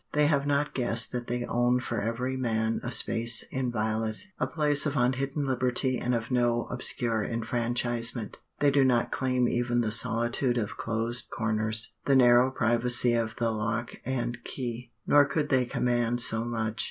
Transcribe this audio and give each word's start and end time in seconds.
They 0.13 0.25
have 0.25 0.47
not 0.47 0.73
guessed 0.73 1.11
that 1.11 1.27
they 1.27 1.45
own 1.45 1.79
for 1.79 2.01
every 2.01 2.35
man 2.35 2.79
a 2.81 2.89
space 2.89 3.43
inviolate, 3.51 4.25
a 4.39 4.47
place 4.47 4.87
of 4.87 4.97
unhidden 4.97 5.45
liberty 5.45 5.99
and 5.99 6.15
of 6.15 6.31
no 6.31 6.63
obscure 6.71 7.23
enfranchisement. 7.23 8.39
They 8.61 8.71
do 8.71 8.83
not 8.83 9.11
claim 9.11 9.47
even 9.47 9.81
the 9.81 9.91
solitude 9.91 10.57
of 10.57 10.75
closed 10.75 11.29
corners, 11.29 11.93
the 12.05 12.15
narrow 12.15 12.49
privacy 12.49 13.13
of 13.13 13.35
the 13.35 13.51
lock 13.51 13.91
and 14.03 14.43
key; 14.43 14.91
nor 15.05 15.23
could 15.23 15.49
they 15.49 15.65
command 15.65 16.19
so 16.19 16.43
much. 16.45 16.79